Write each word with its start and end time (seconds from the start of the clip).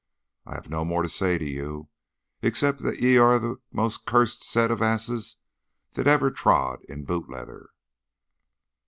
I 0.47 0.55
have 0.55 0.67
no 0.67 0.83
more 0.83 1.03
to 1.03 1.07
say 1.07 1.37
to 1.37 1.45
you, 1.47 1.87
except 2.41 2.81
that 2.81 2.97
ye 3.01 3.17
are 3.17 3.37
the 3.37 3.57
most 3.71 4.03
cursed 4.07 4.43
set 4.43 4.71
of 4.71 4.81
asses 4.81 5.37
that 5.91 6.07
ever 6.07 6.31
trod 6.31 6.83
in 6.85 7.03
boot 7.05 7.29
leather." 7.29 7.69